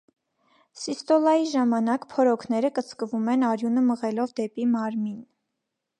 Սիստոլայի 0.83 1.43
ժամանակ 1.51 2.07
փորոքները 2.13 2.73
կծկվում 2.79 3.29
են 3.35 3.47
արյունը 3.51 3.87
մղելով 3.93 4.37
դեպի 4.41 4.67
մարմին։ 4.73 5.21